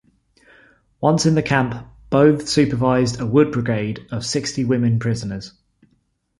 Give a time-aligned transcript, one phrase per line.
[0.99, 5.53] Once in the camp Bothe supervised a wood brigade of sixty women prisoners.